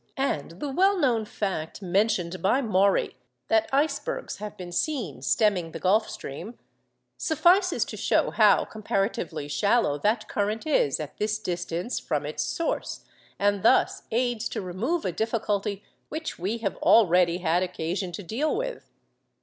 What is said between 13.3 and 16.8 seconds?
and thus aids to remove a difficulty which we have